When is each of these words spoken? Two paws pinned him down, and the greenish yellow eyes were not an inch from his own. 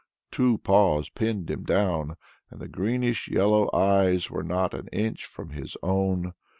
Two 0.31 0.57
paws 0.57 1.09
pinned 1.09 1.51
him 1.51 1.63
down, 1.63 2.17
and 2.49 2.59
the 2.59 2.67
greenish 2.67 3.27
yellow 3.27 3.69
eyes 3.71 4.31
were 4.31 4.41
not 4.41 4.73
an 4.73 4.87
inch 4.87 5.25
from 5.27 5.51
his 5.51 5.77
own. 5.83 6.33